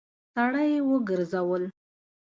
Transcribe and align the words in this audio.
سړی 0.33 0.71
وګرځول. 0.89 1.63